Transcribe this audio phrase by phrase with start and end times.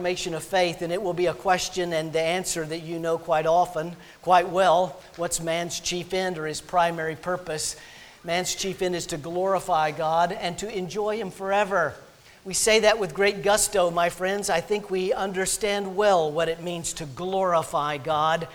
[0.00, 3.18] Formation of faith, and it will be a question and the answer that you know
[3.18, 4.98] quite often, quite well.
[5.16, 7.76] What's man's chief end or his primary purpose?
[8.24, 11.92] Man's chief end is to glorify God and to enjoy Him forever.
[12.46, 14.48] We say that with great gusto, my friends.
[14.48, 18.48] I think we understand well what it means to glorify God.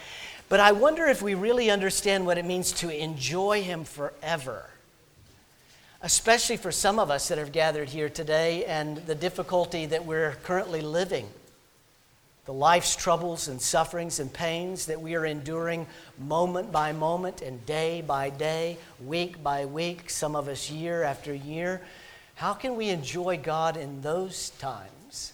[0.49, 4.65] But I wonder if we really understand what it means to enjoy Him forever
[6.01, 10.33] especially for some of us that have gathered here today and the difficulty that we're
[10.43, 11.27] currently living,
[12.45, 15.87] the life's troubles and sufferings and pains that we are enduring
[16.19, 21.33] moment by moment and day by day, week by week, some of us year after
[21.33, 21.81] year.
[22.35, 25.33] How can we enjoy God in those times?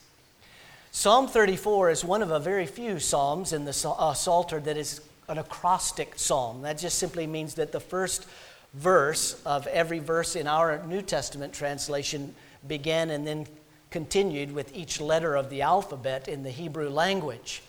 [0.92, 5.02] Psalm 34 is one of a very few psalms in the uh, Psalter that is
[5.28, 6.62] an acrostic psalm.
[6.62, 8.28] That just simply means that the first
[8.74, 12.34] verse of every verse in our New Testament translation
[12.68, 13.48] began and then
[13.90, 17.62] continued with each letter of the alphabet in the Hebrew language.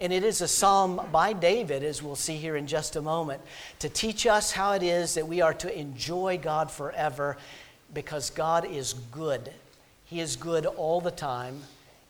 [0.00, 3.42] And it is a psalm by David, as we'll see here in just a moment,
[3.80, 7.36] to teach us how it is that we are to enjoy God forever
[7.92, 9.50] because God is good.
[10.04, 11.62] He is good all the time,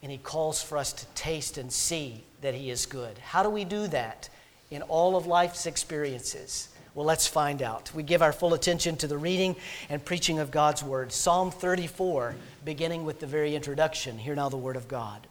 [0.02, 3.16] and He calls for us to taste and see that He is good.
[3.18, 4.28] How do we do that?
[4.70, 6.68] In all of life's experiences.
[6.94, 7.94] Well, let's find out.
[7.94, 9.56] We give our full attention to the reading
[9.88, 11.12] and preaching of God's Word.
[11.12, 14.18] Psalm 34, beginning with the very introduction.
[14.18, 15.26] Hear now the Word of God.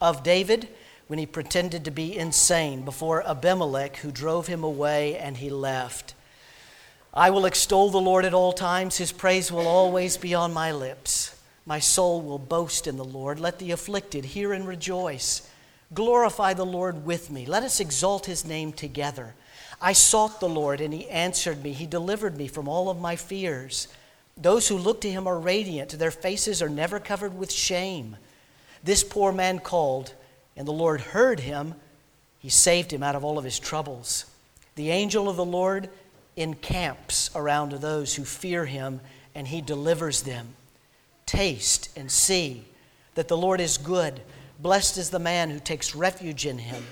[0.00, 0.68] Of David,
[1.06, 6.14] when he pretended to be insane before Abimelech, who drove him away, and he left.
[7.12, 10.72] I will extol the Lord at all times, his praise will always be on my
[10.72, 11.34] lips.
[11.64, 13.40] My soul will boast in the Lord.
[13.40, 15.48] Let the afflicted hear and rejoice.
[15.94, 17.46] Glorify the Lord with me.
[17.46, 19.34] Let us exalt his name together.
[19.80, 21.72] I sought the Lord, and he answered me.
[21.72, 23.88] He delivered me from all of my fears.
[24.36, 28.16] Those who look to him are radiant, their faces are never covered with shame.
[28.82, 30.12] This poor man called,
[30.56, 31.74] and the Lord heard him.
[32.38, 34.26] He saved him out of all of his troubles.
[34.74, 35.88] The angel of the Lord
[36.36, 39.00] encamps around those who fear him,
[39.34, 40.54] and he delivers them.
[41.26, 42.64] Taste and see
[43.14, 44.20] that the Lord is good.
[44.58, 46.84] Blessed is the man who takes refuge in him.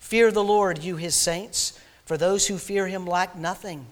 [0.00, 1.78] Fear the Lord, you his saints.
[2.08, 3.84] For those who fear him lack nothing.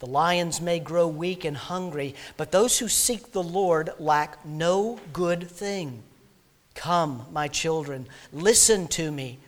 [0.00, 4.98] The lions may grow weak and hungry, but those who seek the Lord lack no
[5.12, 6.02] good thing.
[6.74, 9.38] Come, my children, listen to me.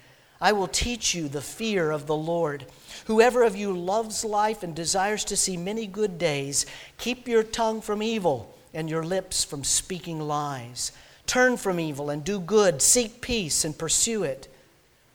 [0.41, 2.67] I will teach you the fear of the Lord.
[3.07, 6.67] Whoever of you loves life and desires to see many good days,
[6.99, 10.93] keep your tongue from evil and your lips from speaking lies.
[11.27, 14.54] Turn from evil and do good, seek peace and pursue it.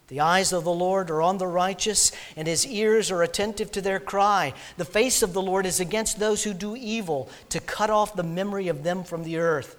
[0.09, 3.81] The eyes of the Lord are on the righteous, and his ears are attentive to
[3.81, 4.53] their cry.
[4.77, 8.23] The face of the Lord is against those who do evil, to cut off the
[8.23, 9.77] memory of them from the earth.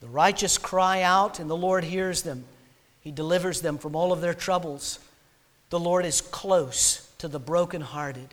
[0.00, 2.44] The righteous cry out, and the Lord hears them.
[3.00, 5.00] He delivers them from all of their troubles.
[5.70, 8.28] The Lord is close to the brokenhearted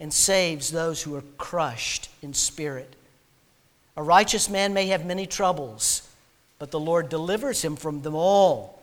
[0.00, 2.96] and saves those who are crushed in spirit.
[3.96, 6.08] A righteous man may have many troubles,
[6.58, 8.82] but the Lord delivers him from them all.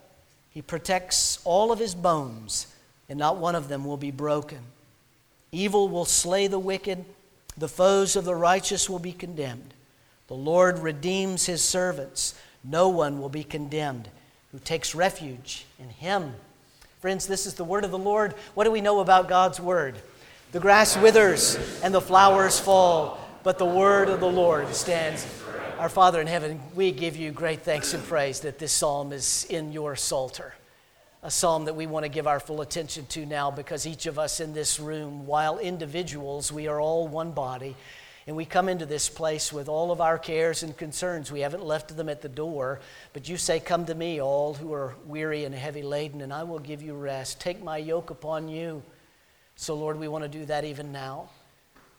[0.54, 2.68] He protects all of his bones,
[3.08, 4.60] and not one of them will be broken.
[5.50, 7.04] Evil will slay the wicked,
[7.58, 9.74] the foes of the righteous will be condemned.
[10.28, 12.34] The Lord redeems his servants.
[12.62, 14.08] No one will be condemned
[14.52, 16.32] who takes refuge in him.
[17.00, 18.34] Friends, this is the word of the Lord.
[18.54, 19.96] What do we know about God's word?
[20.52, 25.26] The grass withers and the flowers fall, but the word of the Lord stands
[25.78, 29.44] our Father in heaven, we give you great thanks and praise that this psalm is
[29.50, 30.54] in your Psalter.
[31.22, 34.18] A psalm that we want to give our full attention to now because each of
[34.18, 37.74] us in this room, while individuals, we are all one body.
[38.26, 41.32] And we come into this place with all of our cares and concerns.
[41.32, 42.80] We haven't left them at the door,
[43.12, 46.44] but you say, Come to me, all who are weary and heavy laden, and I
[46.44, 47.40] will give you rest.
[47.40, 48.82] Take my yoke upon you.
[49.56, 51.28] So, Lord, we want to do that even now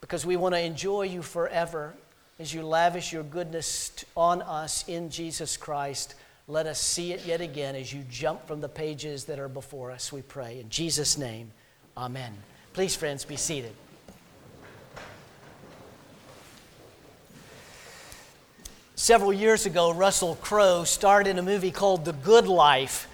[0.01, 1.93] because we want to enjoy you forever
[2.38, 6.16] as you lavish your goodness on us in Jesus Christ.
[6.47, 9.91] Let us see it yet again as you jump from the pages that are before
[9.91, 10.59] us, we pray.
[10.59, 11.52] In Jesus' name,
[11.97, 12.34] amen.
[12.73, 13.73] Please, friends, be seated.
[18.96, 23.08] Several years ago, Russell Crowe starred in a movie called The Good Life.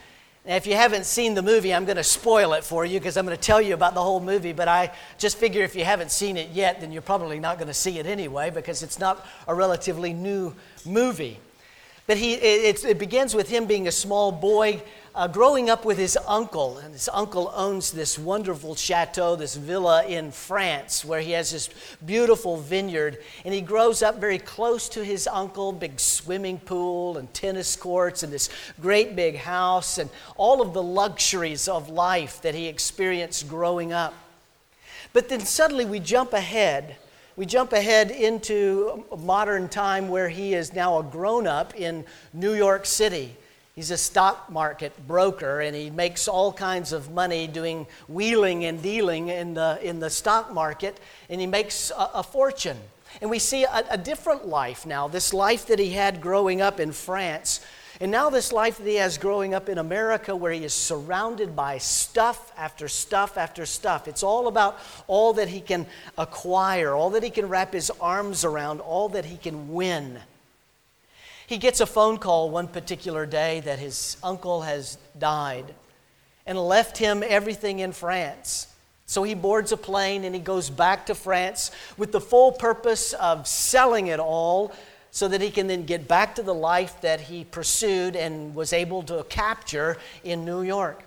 [0.46, 3.16] Now, if you haven't seen the movie, I'm going to spoil it for you because
[3.16, 4.54] I'm going to tell you about the whole movie.
[4.54, 7.68] But I just figure if you haven't seen it yet, then you're probably not going
[7.68, 11.40] to see it anyway because it's not a relatively new movie.
[12.08, 14.82] But he, it, it begins with him being a small boy
[15.14, 20.06] uh, growing up with his uncle, and his uncle owns this wonderful chateau, this villa
[20.06, 21.70] in France, where he has this
[22.06, 23.18] beautiful vineyard.
[23.44, 28.24] And he grows up very close to his uncle, big swimming pool and tennis courts,
[28.24, 28.50] and this
[28.82, 34.14] great big house, and all of the luxuries of life that he experienced growing up.
[35.14, 36.96] But then suddenly we jump ahead.
[37.36, 42.54] We jump ahead into modern time where he is now a grown up in New
[42.54, 43.36] York City.
[43.76, 48.82] He's a stock market broker and he makes all kinds of money doing wheeling and
[48.82, 52.78] dealing in the, in the stock market and he makes a, a fortune.
[53.22, 56.80] And we see a, a different life now, this life that he had growing up
[56.80, 57.62] in France.
[58.00, 61.56] And now, this life that he has growing up in America, where he is surrounded
[61.56, 64.08] by stuff after stuff after stuff.
[64.08, 65.86] It's all about all that he can
[66.18, 70.20] acquire, all that he can wrap his arms around, all that he can win.
[71.52, 75.76] He gets a phone call one particular day that his uncle has died
[76.46, 78.68] and left him everything in France.
[79.06, 83.12] So he boards a plane and he goes back to France with the full purpose
[83.12, 84.72] of selling it all
[85.12, 88.72] so that he can then get back to the life that he pursued and was
[88.72, 91.04] able to capture in New York.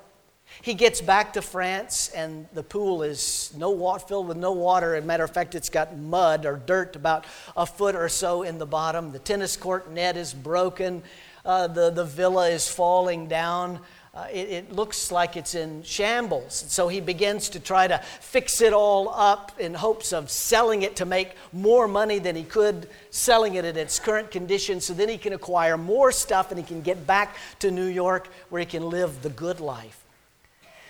[0.63, 4.95] He gets back to France, and the pool is no water, filled with no water.
[4.95, 7.25] As a matter of fact, it's got mud or dirt about
[7.57, 9.13] a foot or so in the bottom.
[9.13, 11.03] The tennis court net is broken.
[11.45, 13.81] Uh, the, the villa is falling down.
[14.15, 16.65] Uh, it, it, looks like it's in shambles.
[16.69, 20.95] So he begins to try to fix it all up in hopes of selling it
[20.97, 25.09] to make more money than he could selling it at its current condition so then
[25.09, 28.67] he can acquire more stuff and he can get back to New York where he
[28.67, 30.04] can live the good life.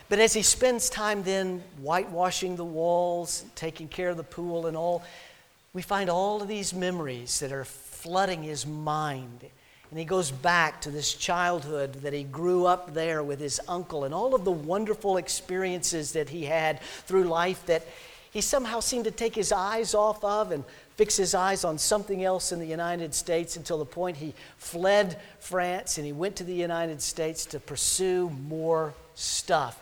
[0.08, 4.76] But as he spends time then whitewashing the walls, taking care of the pool and
[4.76, 5.02] all,
[5.72, 9.40] we find all of these memories that are flooding his mind.
[9.90, 14.04] And he goes back to this childhood that he grew up there with his uncle
[14.04, 17.86] and all of the wonderful experiences that he had through life that
[18.32, 20.64] he somehow seemed to take his eyes off of and
[20.96, 25.20] fix his eyes on something else in the United States until the point he fled
[25.38, 29.80] France and he went to the United States to pursue more stuff.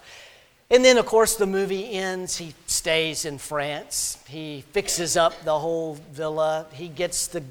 [0.70, 2.36] And then, of course, the movie ends.
[2.38, 4.18] He stays in France.
[4.26, 6.66] He fixes up the whole villa.
[6.72, 7.42] He gets the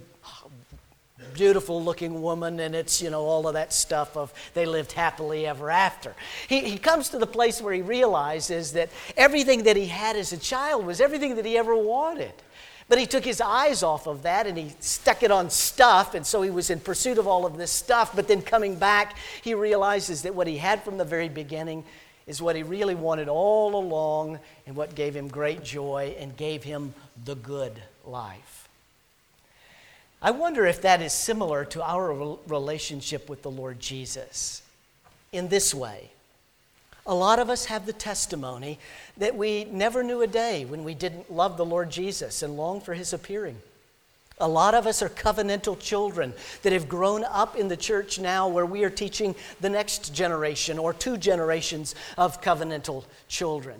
[1.33, 5.45] beautiful looking woman, and it's, you know, all of that stuff of they lived happily
[5.45, 6.13] ever after.
[6.47, 10.33] He, he comes to the place where he realizes that everything that he had as
[10.33, 12.33] a child was everything that he ever wanted.
[12.91, 16.27] But he took his eyes off of that and he stuck it on stuff, and
[16.27, 18.13] so he was in pursuit of all of this stuff.
[18.13, 21.85] But then coming back, he realizes that what he had from the very beginning
[22.27, 26.65] is what he really wanted all along and what gave him great joy and gave
[26.65, 26.93] him
[27.23, 28.67] the good life.
[30.21, 34.63] I wonder if that is similar to our relationship with the Lord Jesus
[35.31, 36.09] in this way.
[37.05, 38.77] A lot of us have the testimony
[39.17, 42.79] that we never knew a day when we didn't love the Lord Jesus and long
[42.79, 43.57] for his appearing.
[44.39, 46.33] A lot of us are covenantal children
[46.63, 50.79] that have grown up in the church now where we are teaching the next generation
[50.79, 53.79] or two generations of covenantal children.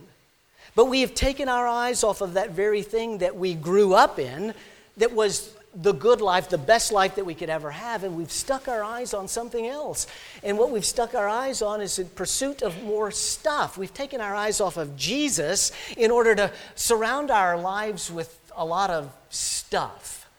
[0.75, 4.19] But we have taken our eyes off of that very thing that we grew up
[4.19, 4.53] in
[4.97, 8.31] that was the good life, the best life that we could ever have, and we've
[8.31, 10.05] stuck our eyes on something else.
[10.43, 13.77] And what we've stuck our eyes on is in pursuit of more stuff.
[13.77, 18.65] We've taken our eyes off of Jesus in order to surround our lives with a
[18.65, 20.29] lot of stuff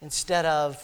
[0.00, 0.82] instead of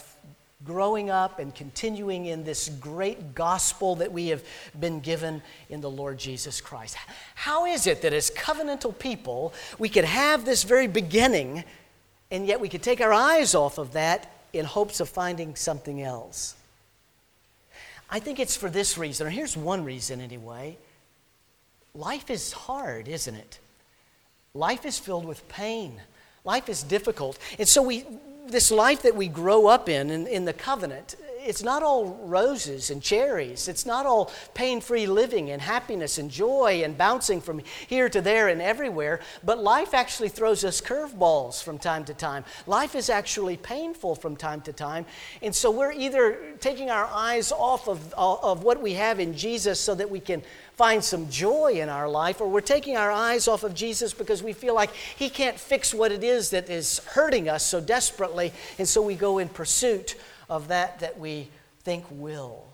[0.63, 4.43] growing up and continuing in this great gospel that we have
[4.79, 6.95] been given in the Lord Jesus Christ.
[7.35, 11.63] How is it that as covenantal people, we could have this very beginning,
[12.31, 16.01] and yet we could take our eyes off of that in hopes of finding something
[16.01, 16.55] else?
[18.09, 20.77] I think it's for this reason, or here's one reason anyway.
[21.93, 23.59] Life is hard, isn't it?
[24.53, 26.01] Life is filled with pain.
[26.43, 27.37] Life is difficult.
[27.57, 28.05] And so we,
[28.47, 32.89] this life that we grow up in, in, in the covenant, it's not all roses
[32.89, 33.67] and cherries.
[33.67, 38.21] It's not all pain free living and happiness and joy and bouncing from here to
[38.21, 39.19] there and everywhere.
[39.43, 42.45] But life actually throws us curveballs from time to time.
[42.65, 45.05] Life is actually painful from time to time.
[45.41, 49.79] And so we're either taking our eyes off of, of what we have in Jesus
[49.79, 50.41] so that we can
[50.73, 54.43] find some joy in our life, or we're taking our eyes off of Jesus because
[54.43, 58.51] we feel like He can't fix what it is that is hurting us so desperately,
[58.77, 60.15] and so we go in pursuit
[60.49, 61.49] of that that we
[61.83, 62.65] think will.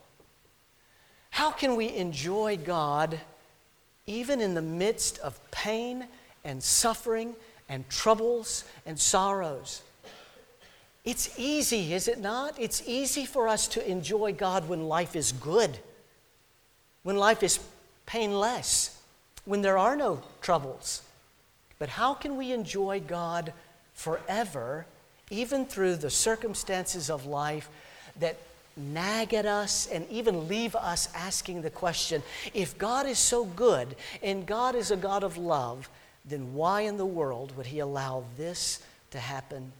[1.32, 3.20] How can we enjoy God
[4.06, 6.06] even in the midst of pain
[6.44, 7.36] and suffering
[7.70, 9.82] and troubles and sorrows?
[11.04, 12.54] It's easy, is it not?
[12.60, 15.80] It's easy for us to enjoy God when life is good,
[17.04, 17.60] when life is
[18.06, 19.00] painless,
[19.46, 21.02] when there are no troubles.
[21.80, 23.54] But how can we enjoy God
[23.94, 24.86] forever,
[25.32, 27.70] even through the circumstances of life
[28.20, 28.38] that
[28.78, 32.22] nag at us and even leave us asking the question
[32.54, 35.90] if God is so good and God is a God of love,
[36.26, 39.72] then why in the world would He allow this to happen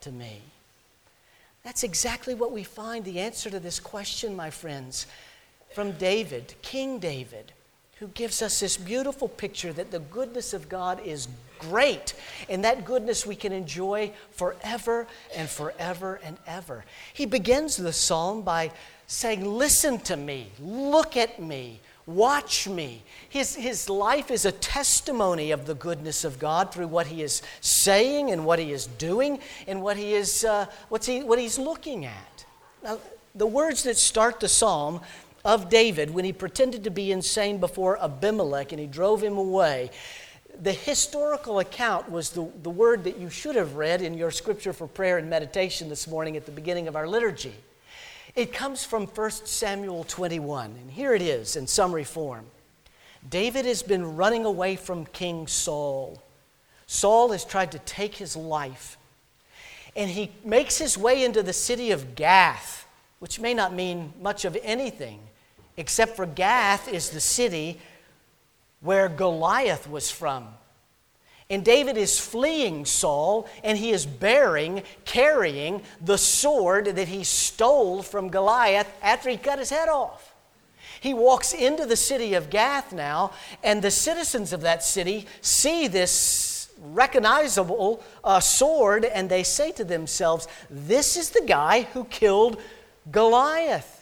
[0.00, 0.40] to me?
[1.62, 5.06] That's exactly what we find the answer to this question, my friends,
[5.74, 7.52] from David, King David,
[8.04, 11.26] who gives us this beautiful picture that the goodness of God is
[11.58, 12.12] great,
[12.50, 16.84] and that goodness we can enjoy forever and forever and ever.
[17.14, 18.72] He begins the psalm by
[19.06, 23.02] saying, Listen to me, look at me, Watch me.
[23.30, 27.40] His, his life is a testimony of the goodness of God through what he is
[27.62, 31.58] saying and what he is doing and what, he is, uh, what's he, what he's
[31.58, 32.44] looking at.
[32.82, 32.98] Now,
[33.34, 35.00] the words that start the psalm
[35.44, 39.90] of David when he pretended to be insane before Abimelech and he drove him away,
[40.60, 44.72] the historical account was the, the word that you should have read in your scripture
[44.72, 47.54] for prayer and meditation this morning at the beginning of our liturgy.
[48.34, 52.46] It comes from 1 Samuel 21, and here it is in summary form.
[53.28, 56.22] David has been running away from King Saul.
[56.86, 58.98] Saul has tried to take his life,
[59.96, 62.86] and he makes his way into the city of Gath,
[63.18, 65.20] which may not mean much of anything,
[65.76, 67.80] except for Gath is the city
[68.80, 70.48] where Goliath was from.
[71.50, 78.02] And David is fleeing Saul, and he is bearing, carrying the sword that he stole
[78.02, 80.34] from Goliath after he cut his head off.
[81.00, 85.86] He walks into the city of Gath now, and the citizens of that city see
[85.86, 92.58] this recognizable uh, sword, and they say to themselves, This is the guy who killed
[93.10, 93.93] Goliath.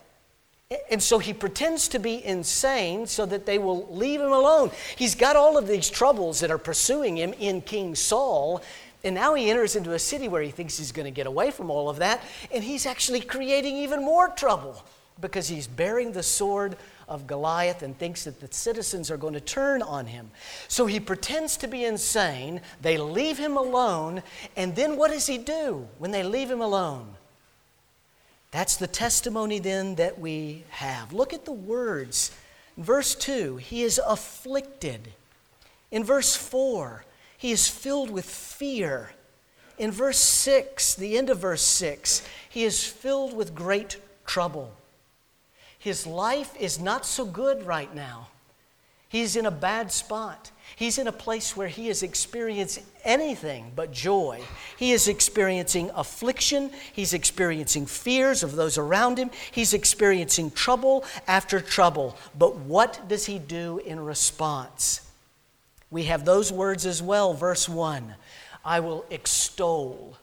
[0.91, 4.71] And so he pretends to be insane so that they will leave him alone.
[4.97, 8.63] He's got all of these troubles that are pursuing him in King Saul.
[9.05, 11.51] And now he enters into a city where he thinks he's going to get away
[11.51, 12.23] from all of that.
[12.53, 14.83] And he's actually creating even more trouble
[15.21, 16.77] because he's bearing the sword
[17.09, 20.31] of Goliath and thinks that the citizens are going to turn on him.
[20.69, 22.61] So he pretends to be insane.
[22.81, 24.23] They leave him alone.
[24.57, 27.15] And then what does he do when they leave him alone?
[28.53, 31.13] That's the testimony then that we have.
[31.13, 32.31] Look at the words.
[32.77, 35.13] In verse 2, he is afflicted.
[35.91, 37.05] In verse 4,
[37.37, 39.11] he is filled with fear.
[39.79, 44.75] In verse 6, the end of verse 6, he is filled with great trouble.
[45.79, 48.29] His life is not so good right now.
[49.09, 50.51] He's in a bad spot.
[50.77, 54.41] He's in a place where he has experienced anything but joy.
[54.77, 56.71] He is experiencing affliction.
[56.93, 59.31] He's experiencing fears of those around him.
[59.51, 62.17] He's experiencing trouble after trouble.
[62.39, 65.03] But what does he do in response?
[65.91, 67.35] We have those words as well.
[67.35, 68.15] Verse 1
[68.65, 70.17] I will extol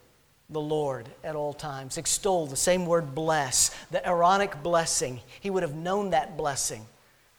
[0.50, 1.98] the Lord at all times.
[1.98, 5.22] Extol, the same word bless, the Aaronic blessing.
[5.40, 6.86] He would have known that blessing.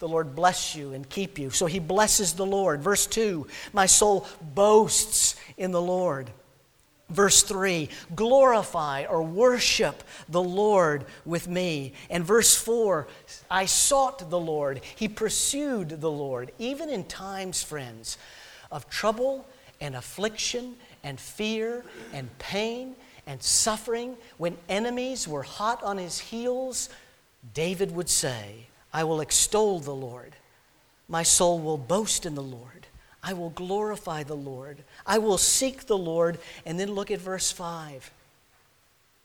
[0.01, 1.51] The Lord bless you and keep you.
[1.51, 2.83] So he blesses the Lord.
[2.83, 6.31] Verse 2 My soul boasts in the Lord.
[7.11, 11.93] Verse 3 Glorify or worship the Lord with me.
[12.09, 13.07] And verse 4
[13.51, 14.81] I sought the Lord.
[14.97, 18.17] He pursued the Lord, even in times, friends,
[18.73, 19.47] of trouble
[19.81, 26.89] and affliction and fear and pain and suffering, when enemies were hot on his heels,
[27.55, 30.35] David would say, I will extol the Lord.
[31.09, 32.87] My soul will boast in the Lord.
[33.23, 34.79] I will glorify the Lord.
[35.07, 36.39] I will seek the Lord.
[36.65, 38.11] And then look at verse 5.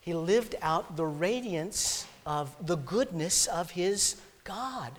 [0.00, 4.92] He lived out the radiance of the goodness of his God.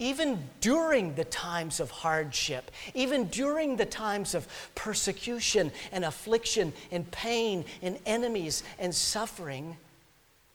[0.00, 7.08] Even during the times of hardship, even during the times of persecution and affliction and
[7.12, 9.76] pain and enemies and suffering,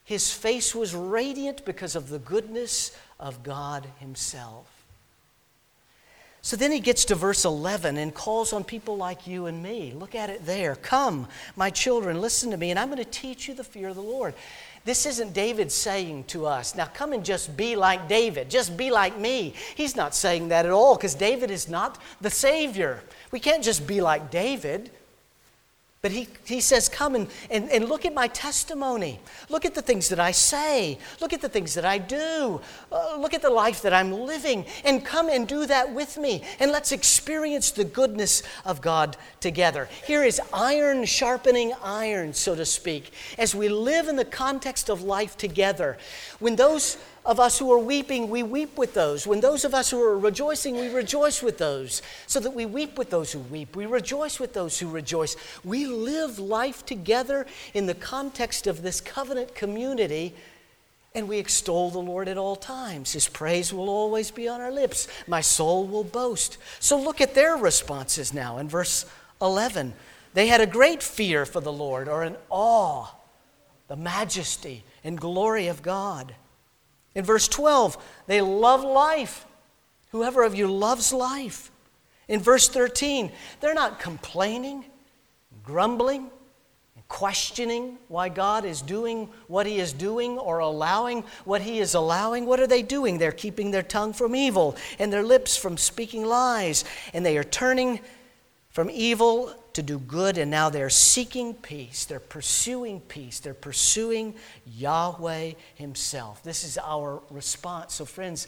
[0.10, 4.66] his face was radiant because of the goodness of God Himself.
[6.42, 9.94] So then he gets to verse 11 and calls on people like you and me.
[9.96, 10.74] Look at it there.
[10.74, 13.98] Come, my children, listen to me, and I'm going to teach you the fear of
[13.98, 14.34] the Lord.
[14.84, 18.90] This isn't David saying to us, now come and just be like David, just be
[18.90, 19.54] like me.
[19.76, 23.04] He's not saying that at all because David is not the Savior.
[23.30, 24.90] We can't just be like David.
[26.02, 29.20] But he, he says, Come and, and, and look at my testimony.
[29.50, 30.98] Look at the things that I say.
[31.20, 32.62] Look at the things that I do.
[32.90, 34.66] Uh, look at the life that I'm living.
[34.86, 36.44] And come and do that with me.
[36.62, 39.90] And let's experience the goodness of God together.
[40.08, 45.02] Here is iron sharpening iron, so to speak, as we live in the context of
[45.02, 45.98] life together.
[46.40, 49.28] When those of us who are weeping, we weep with those.
[49.28, 52.02] When those of us who are rejoicing, we rejoice with those.
[52.28, 55.36] So that we weep with those who weep, we rejoice with those who rejoice.
[55.64, 60.34] We live life together in the context of this covenant community,
[61.14, 63.14] and we extol the Lord at all times.
[63.14, 65.08] His praise will always be on our lips.
[65.28, 66.58] My soul will boast.
[66.80, 69.06] So look at their responses now in verse
[69.42, 69.94] 11.
[70.34, 73.08] They had a great fear for the Lord, or an awe,
[73.88, 76.36] the majesty and glory of God.
[77.20, 77.98] In verse 12,
[78.28, 79.46] they love life.
[80.12, 81.70] Whoever of you loves life.
[82.30, 84.86] In verse 13, they're not complaining,
[85.62, 86.32] grumbling,
[87.10, 92.46] questioning why God is doing what He is doing or allowing what He is allowing.
[92.46, 93.18] What are they doing?
[93.18, 97.44] They're keeping their tongue from evil and their lips from speaking lies, and they are
[97.44, 98.00] turning
[98.70, 102.06] from evil to do good, and now they're seeking peace.
[102.06, 103.40] They're pursuing peace.
[103.40, 104.36] They're pursuing
[104.66, 106.44] Yahweh Himself.
[106.44, 107.94] This is our response.
[107.94, 108.48] So, friends,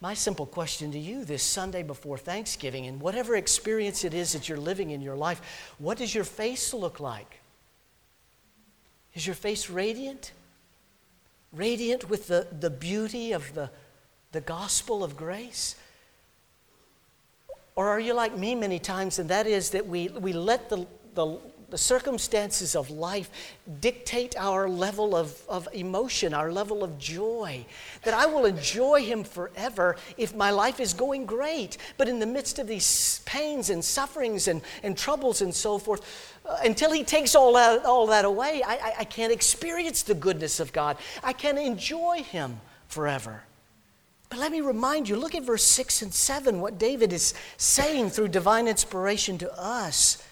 [0.00, 4.48] my simple question to you this Sunday before Thanksgiving, and whatever experience it is that
[4.48, 7.38] you're living in your life, what does your face look like?
[9.14, 10.32] Is your face radiant?
[11.52, 13.70] Radiant with the, the beauty of the,
[14.32, 15.76] the gospel of grace?
[17.74, 20.86] Or are you like me many times, and that is that we, we let the,
[21.14, 21.38] the,
[21.70, 23.30] the circumstances of life
[23.80, 27.64] dictate our level of, of emotion, our level of joy.
[28.02, 31.78] That I will enjoy Him forever if my life is going great.
[31.96, 36.02] But in the midst of these pains and sufferings and, and troubles and so forth,
[36.44, 40.14] uh, until He takes all that, all that away, I, I, I can't experience the
[40.14, 40.98] goodness of God.
[41.24, 43.44] I can't enjoy Him forever.
[44.32, 48.08] But let me remind you look at verse 6 and 7, what David is saying
[48.08, 50.26] through divine inspiration to us.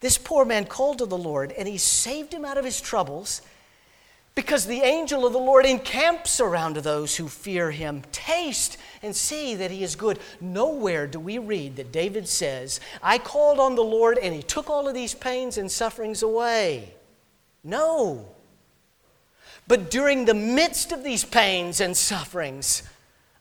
[0.00, 3.40] This poor man called to the Lord, and he saved him out of his troubles
[4.34, 8.02] because the angel of the Lord encamps around those who fear him.
[8.10, 10.18] Taste and see that he is good.
[10.40, 14.68] Nowhere do we read that David says, I called on the Lord and he took
[14.68, 16.92] all of these pains and sufferings away.
[17.62, 18.26] No.
[19.68, 22.82] But during the midst of these pains and sufferings,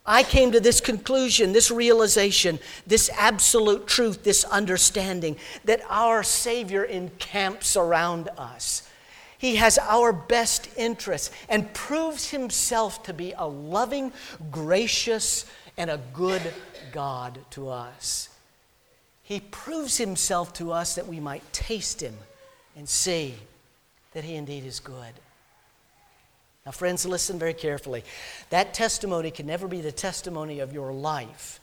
[0.05, 6.83] I came to this conclusion, this realization, this absolute truth, this understanding that our Savior
[6.83, 8.89] encamps around us.
[9.37, 14.11] He has our best interests and proves himself to be a loving,
[14.51, 15.45] gracious,
[15.77, 16.41] and a good
[16.91, 18.29] God to us.
[19.21, 22.15] He proves himself to us that we might taste him
[22.75, 23.35] and see
[24.13, 25.13] that he indeed is good.
[26.65, 28.03] Now, friends, listen very carefully.
[28.49, 31.59] That testimony can never be the testimony of your life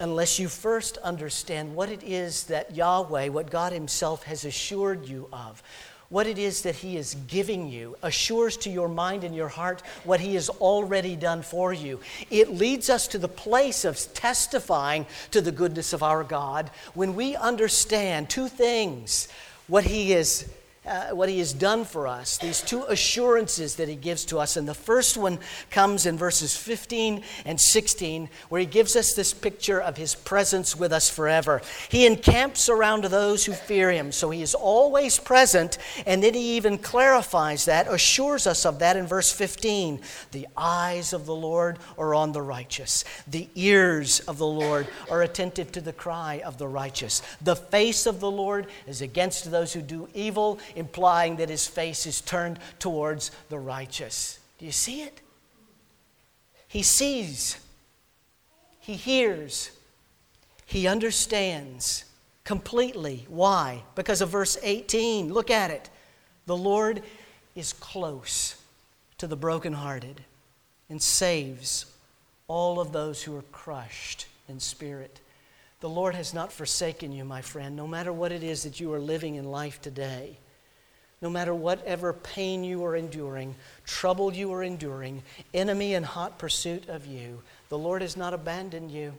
[0.00, 5.28] unless you first understand what it is that Yahweh, what God Himself has assured you
[5.32, 5.62] of,
[6.08, 9.82] what it is that He is giving you, assures to your mind and your heart
[10.04, 12.00] what He has already done for you.
[12.30, 17.14] It leads us to the place of testifying to the goodness of our God when
[17.14, 19.28] we understand two things
[19.66, 20.50] what He is
[20.86, 24.56] uh, what he has done for us, these two assurances that he gives to us.
[24.56, 25.38] And the first one
[25.70, 30.76] comes in verses 15 and 16, where he gives us this picture of his presence
[30.76, 31.62] with us forever.
[31.88, 35.78] He encamps around those who fear him, so he is always present.
[36.06, 40.00] And then he even clarifies that, assures us of that in verse 15.
[40.32, 45.22] The eyes of the Lord are on the righteous, the ears of the Lord are
[45.22, 47.22] attentive to the cry of the righteous.
[47.40, 52.06] The face of the Lord is against those who do evil implying that his face
[52.06, 54.38] is turned towards the righteous.
[54.58, 55.20] Do you see it?
[56.68, 57.58] He sees,
[58.80, 59.70] he hears,
[60.66, 62.04] he understands
[62.42, 63.26] completely.
[63.28, 63.82] Why?
[63.94, 65.32] Because of verse 18.
[65.32, 65.90] Look at it.
[66.46, 67.02] The Lord
[67.54, 68.56] is close
[69.18, 70.20] to the brokenhearted
[70.90, 71.86] and saves
[72.48, 75.20] all of those who are crushed in spirit.
[75.80, 78.92] The Lord has not forsaken you, my friend, no matter what it is that you
[78.92, 80.38] are living in life today
[81.24, 83.54] no matter whatever pain you are enduring,
[83.86, 85.22] trouble you are enduring,
[85.54, 89.14] enemy in hot pursuit of you, the Lord has not abandoned you.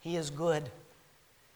[0.00, 0.70] He is good.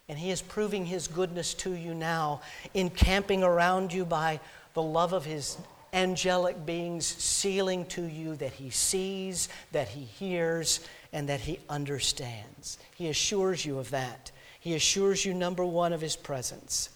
[0.07, 2.43] And He is proving His goodness to you now,
[2.75, 4.39] encamping around you by
[4.75, 5.57] the love of His
[5.95, 12.77] angelic beings, sealing to you that He sees, that He hears, and that He understands.
[12.97, 14.31] He assures you of that.
[14.61, 16.91] He assures you, number one, of His presence.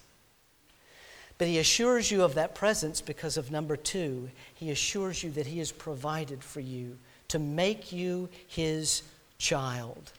[1.38, 5.46] But he assures you of that presence because of number two, he assures you that
[5.46, 6.96] he has provided for you
[7.28, 9.02] to make you his
[9.38, 10.12] child.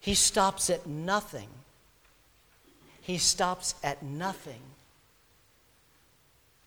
[0.00, 1.48] He stops at nothing.
[3.00, 4.60] He stops at nothing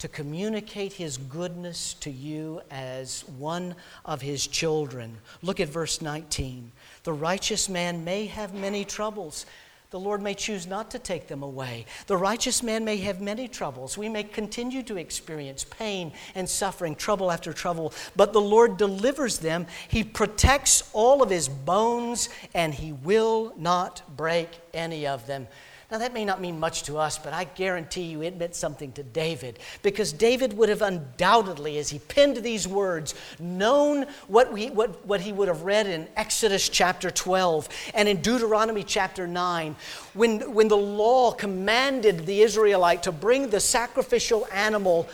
[0.02, 5.16] to communicate his goodness to you as one of his children.
[5.44, 6.72] Look at verse 19.
[7.04, 9.46] The righteous man may have many troubles.
[9.92, 11.86] The Lord may choose not to take them away.
[12.08, 13.98] The righteous man may have many troubles.
[13.98, 19.40] We may continue to experience pain and suffering, trouble after trouble, but the Lord delivers
[19.40, 19.68] them.
[19.90, 25.50] He protects all of his bones, and he will not break any of them.
[25.92, 28.94] Now, that may not mean much to us, but I guarantee you it meant something
[28.94, 34.70] to David because David would have undoubtedly, as he penned these words, known what, we,
[34.70, 39.76] what, what he would have read in Exodus chapter 12 and in Deuteronomy chapter 9
[40.14, 45.10] when, when the law commanded the Israelite to bring the sacrificial animal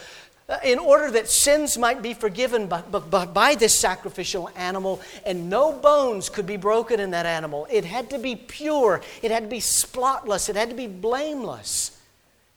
[0.50, 5.50] Uh, in order that sins might be forgiven by, by, by, this sacrificial animal, and
[5.50, 7.68] no bones could be broken in that animal.
[7.70, 12.00] It had to be pure, it had to be spotless, it had to be blameless.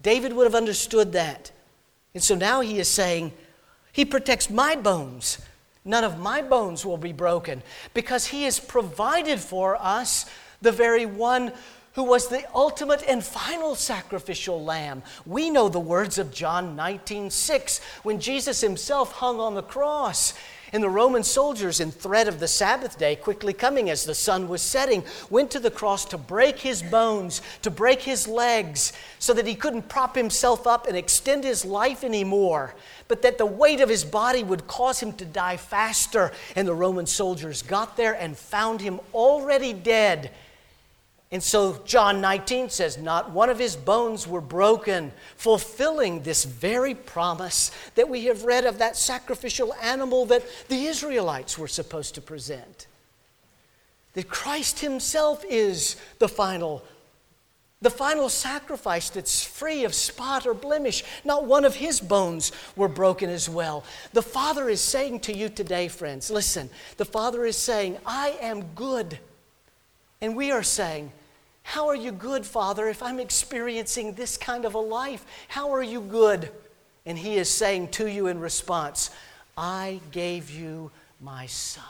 [0.02, 1.50] David would have understood that.
[2.14, 3.32] And so now he is saying,
[3.92, 5.38] He protects my bones.
[5.84, 7.60] None of my bones will be broken
[7.92, 10.30] because He has provided for us
[10.62, 11.52] the very one
[12.00, 15.02] who was the ultimate and final sacrificial lamb.
[15.26, 20.32] We know the words of John 19 6 when Jesus himself hung on the cross.
[20.72, 24.48] And the Roman soldiers, in threat of the Sabbath day, quickly coming as the sun
[24.48, 29.34] was setting, went to the cross to break his bones, to break his legs, so
[29.34, 32.74] that he couldn't prop himself up and extend his life anymore,
[33.08, 36.32] but that the weight of his body would cause him to die faster.
[36.56, 40.30] And the Roman soldiers got there and found him already dead
[41.32, 46.94] and so John 19 says, Not one of his bones were broken, fulfilling this very
[46.94, 52.20] promise that we have read of that sacrificial animal that the Israelites were supposed to
[52.20, 52.88] present.
[54.14, 56.82] That Christ himself is the final
[57.82, 61.02] the final sacrifice that's free of spot or blemish.
[61.24, 63.84] Not one of his bones were broken as well.
[64.12, 68.64] The Father is saying to you today, friends, listen, the Father is saying, I am
[68.74, 69.18] good.
[70.20, 71.10] And we are saying,
[71.70, 75.24] how are you good, Father, if I'm experiencing this kind of a life?
[75.46, 76.50] How are you good?
[77.06, 79.10] And He is saying to you in response,
[79.56, 81.84] I gave you my Son.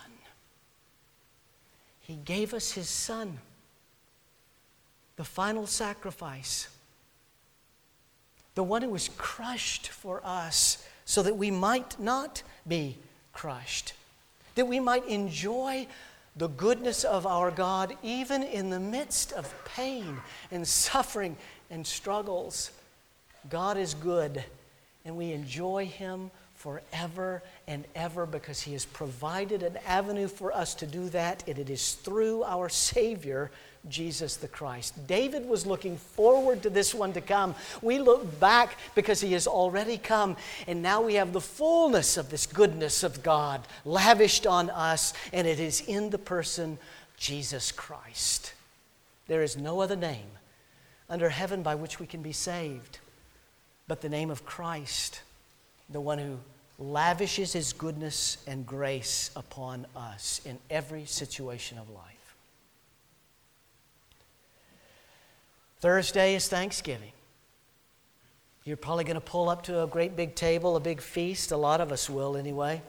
[2.03, 3.39] He gave us His Son,
[5.17, 6.69] the final sacrifice,
[8.57, 12.99] the one who was crushed for us so that we might not be
[13.33, 13.95] crushed,
[14.57, 15.87] that we might enjoy
[16.41, 20.17] the goodness of our God, even in the midst of pain
[20.51, 21.37] and suffering
[21.71, 22.71] and struggles.
[23.51, 24.43] God is good,
[25.05, 30.75] and we enjoy Him forever and ever because He has provided an avenue for us
[30.77, 33.51] to do that, and it is through our Savior,
[33.89, 35.07] Jesus the Christ.
[35.07, 37.55] David was looking forward to this one to come.
[37.81, 42.31] We look back because he has already come, and now we have the fullness of
[42.31, 46.79] this goodness of God lavished on us, and it is in the person
[47.17, 48.53] Jesus Christ.
[49.29, 50.29] There is no other name
[51.09, 52.99] under heaven by which we can be saved
[53.91, 55.21] but the name of Christ,
[55.89, 56.39] the one who
[56.79, 62.20] lavishes his goodness and grace upon us in every situation of life.
[65.81, 67.13] Thursday is Thanksgiving.
[68.65, 71.53] You're probably going to pull up to a great big table, a big feast.
[71.53, 72.83] A lot of us will, anyway.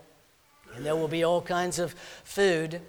[0.76, 1.94] And there will be all kinds of
[2.26, 2.82] food.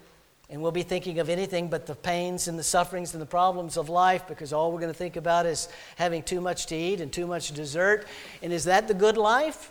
[0.50, 3.76] And we'll be thinking of anything but the pains and the sufferings and the problems
[3.76, 7.00] of life because all we're going to think about is having too much to eat
[7.00, 8.06] and too much dessert.
[8.42, 9.70] And is that the good life?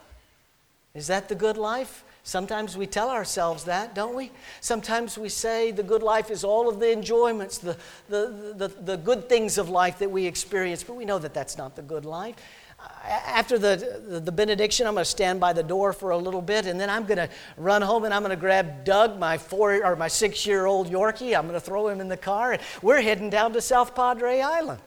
[0.95, 2.05] Is that the good life?
[2.23, 4.31] Sometimes we tell ourselves that, don't we?
[4.59, 7.75] Sometimes we say the good life is all of the enjoyments, the,
[8.09, 11.57] the, the, the good things of life that we experience, but we know that that's
[11.57, 12.35] not the good life.
[13.03, 16.67] After the, the benediction, I'm going to stand by the door for a little bit,
[16.67, 19.83] and then I'm going to run home and I'm going to grab Doug, my four
[19.83, 21.35] or my six year old Yorkie.
[21.35, 24.41] I'm going to throw him in the car, and we're heading down to South Padre
[24.41, 24.81] Island.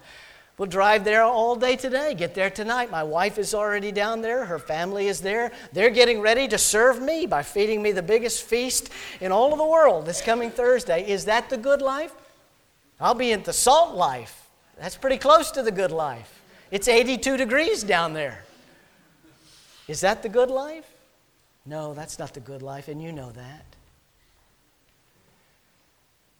[0.56, 2.88] We'll drive there all day today, get there tonight.
[2.90, 5.50] My wife is already down there, her family is there.
[5.72, 8.90] They're getting ready to serve me by feeding me the biggest feast
[9.20, 11.08] in all of the world this coming Thursday.
[11.08, 12.14] Is that the good life?
[13.00, 14.48] I'll be in the salt life.
[14.78, 16.42] That's pretty close to the good life.
[16.70, 18.44] It's 82 degrees down there.
[19.88, 20.88] Is that the good life?
[21.66, 23.73] No, that's not the good life, and you know that.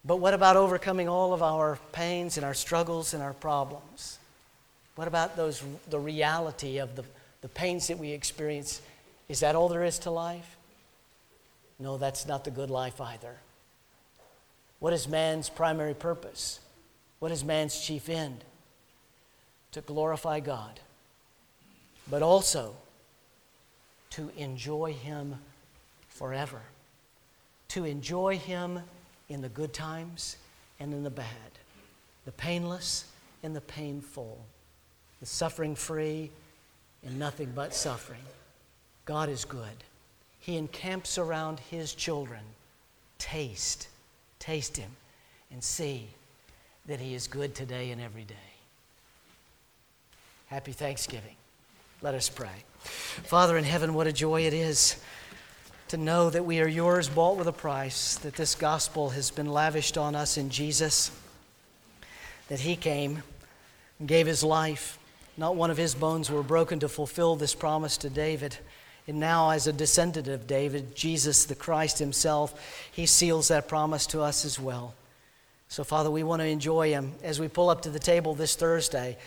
[0.05, 4.19] But what about overcoming all of our pains and our struggles and our problems?
[4.97, 7.05] What about those, the reality of the,
[7.40, 8.83] the pains that we experience?
[9.29, 10.57] Is that all there is to life?
[11.79, 13.37] No, that's not the good life either.
[14.79, 16.61] What is man's primary purpose?
[17.19, 18.45] What is man's chief end?
[19.73, 20.79] To glorify God,
[22.09, 22.77] but also
[24.11, 25.37] to enjoy Him
[26.09, 26.61] forever.
[27.69, 28.81] To enjoy Him
[29.35, 30.37] in the good times
[30.79, 31.27] and in the bad,
[32.25, 33.05] the painless
[33.42, 34.38] and the painful,
[35.20, 36.31] the suffering free
[37.05, 38.23] and nothing but suffering.
[39.05, 39.85] God is good.
[40.38, 42.40] He encamps around His children.
[43.18, 43.88] Taste,
[44.38, 44.90] taste Him,
[45.51, 46.07] and see
[46.87, 48.35] that He is good today and every day.
[50.47, 51.35] Happy Thanksgiving.
[52.03, 52.62] Let us pray.
[52.79, 55.03] Father in heaven, what a joy it is
[55.88, 59.49] to know that we are yours, bought with a price, that this gospel has been
[59.49, 61.11] lavished on us in Jesus,
[62.49, 63.23] that He came
[63.99, 64.99] and gave His life.
[65.37, 68.57] Not one of His bones were broken to fulfill this promise to David.
[69.07, 74.07] And now, as a descendant of David, Jesus, the Christ Himself, He seals that promise
[74.09, 74.94] to us as well.
[75.68, 78.57] So, Father, we want to enjoy Him as we pull up to the table this
[78.57, 79.18] Thursday.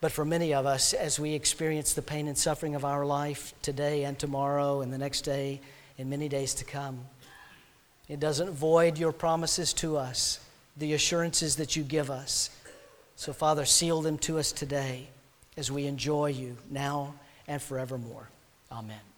[0.00, 3.54] But for many of us, as we experience the pain and suffering of our life
[3.62, 5.60] today and tomorrow and the next day
[5.98, 7.00] and many days to come,
[8.08, 10.40] it doesn't void your promises to us,
[10.76, 12.50] the assurances that you give us.
[13.16, 15.08] So, Father, seal them to us today
[15.56, 17.14] as we enjoy you now
[17.46, 18.28] and forevermore.
[18.70, 19.13] Amen.